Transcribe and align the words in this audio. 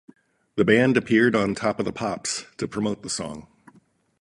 The 0.55 0.65
band 0.65 0.97
appeared 0.97 1.35
on 1.35 1.53
Top 1.53 1.77
of 1.77 1.85
the 1.85 1.91
Pops 1.93 2.45
to 2.57 2.67
promote 2.67 3.03
the 3.03 3.09
song. 3.11 3.45